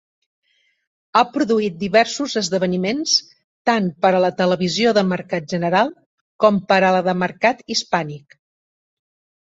Ha 1.19 1.21
produït 1.35 1.75
diversos 1.83 2.33
esdeveniments 2.41 3.13
tant 3.71 3.93
per 4.07 4.13
a 4.15 4.23
la 4.25 4.33
televisió 4.41 4.97
de 5.01 5.07
mercat 5.13 5.49
general 5.55 5.95
com 6.47 6.61
per 6.73 6.83
a 6.85 6.93
la 6.99 7.07
de 7.11 7.19
mercat 7.25 7.67
hispànic. 7.77 8.41